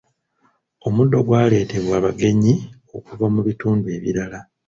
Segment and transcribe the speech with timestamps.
[0.87, 2.53] Omuddo gwaleetebwa bagenyi
[2.95, 4.39] okuva mu bitundu ebirala.